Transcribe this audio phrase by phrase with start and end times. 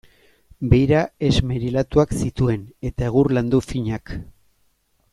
[0.71, 4.19] Beira esmerilatuak zituen, eta egur landu finak.